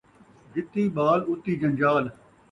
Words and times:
جِتی 0.53 0.83
ٻال، 0.95 1.19
اُتی 1.29 1.53
جنجال 1.61 2.05